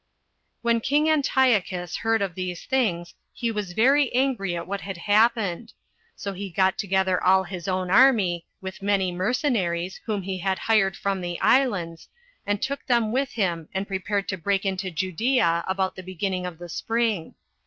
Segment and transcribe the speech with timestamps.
[0.63, 0.63] 2.
[0.63, 5.73] When king Antiochus heard of these things, he was very angry at what had happened;
[6.15, 10.97] so he got together all his own army, with many mercenaries, whom he had hired
[10.97, 12.09] from the islands,
[12.47, 16.57] and took them with him, and prepared to break into Judea about the beginning of
[16.57, 17.35] the spring.